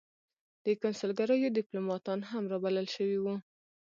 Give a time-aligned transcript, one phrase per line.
[0.65, 3.35] د کنسلګریو دیپلوماتان هم را بلل شوي وو.